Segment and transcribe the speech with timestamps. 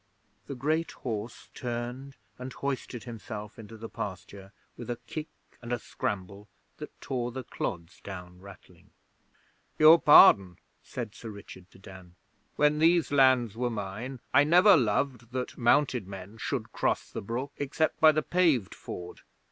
[0.47, 5.29] The great horse turned and hoisted himself into the pasture with a kick
[5.61, 8.89] and a scramble that tore the clods down rattling.
[9.77, 12.15] 'Your pardon!' said Sir Richard to Dan.
[12.55, 17.51] 'When these lands were mine, I never loved that mounted men should cross the brook
[17.57, 19.21] except by the paved ford.